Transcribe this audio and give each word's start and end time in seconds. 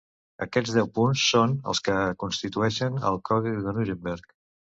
Aquests 0.43 0.77
deu 0.77 0.87
punts 0.95 1.25
són 1.33 1.53
els 1.73 1.81
que 1.89 1.99
constituïxen 2.25 2.99
el 3.11 3.21
Codi 3.31 3.55
de 3.69 3.77
Nuremberg. 3.79 4.35